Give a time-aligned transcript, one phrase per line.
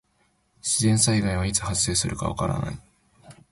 [0.63, 2.79] 自然災害はいつ発生するかわからない。